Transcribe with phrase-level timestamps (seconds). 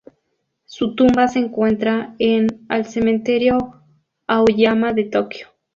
[0.65, 3.83] Su tumba se encuentra en al Cementerio
[4.25, 5.49] Aoyama de Tokio.